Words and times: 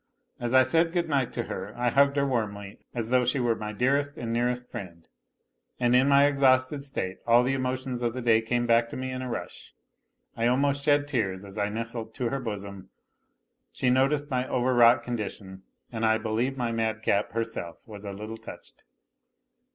As 0.39 0.55
I 0.55 0.63
said 0.63 0.93
good 0.93 1.07
night 1.07 1.31
to 1.33 1.43
her 1.43 1.75
I 1.77 1.89
hugged 1.91 2.15
her 2.17 2.25
warmly, 2.25 2.79
as 2.91 3.11
though 3.11 3.23
she 3.23 3.39
were 3.39 3.55
my 3.55 3.71
dearest 3.71 4.17
and 4.17 4.33
nearest 4.33 4.67
friend, 4.71 5.07
and 5.79 5.95
in 5.95 6.09
my 6.09 6.25
exhausted 6.25 6.83
state 6.83 7.19
all 7.27 7.43
the 7.43 7.53
emotions 7.53 8.01
of 8.01 8.15
the 8.15 8.21
day 8.23 8.41
came 8.41 8.65
back 8.65 8.89
to 8.89 8.97
me 8.97 9.11
in 9.11 9.21
a 9.21 9.29
rush; 9.29 9.75
I 10.35 10.47
almost 10.47 10.81
shed 10.81 11.07
tears 11.07 11.45
as 11.45 11.59
I 11.59 11.69
nestled 11.69 12.15
to 12.15 12.29
her 12.29 12.39
bosom. 12.39 12.89
She 13.71 13.91
noticed 13.91 14.31
my 14.31 14.49
overwrought 14.49 15.03
condition, 15.03 15.61
and 15.91 16.03
I 16.03 16.17
believe 16.17 16.57
my 16.57 16.71
madcap 16.71 17.33
herself 17.33 17.87
was 17.87 18.03
a 18.03 18.11
little 18.11 18.37
touched. 18.37 18.81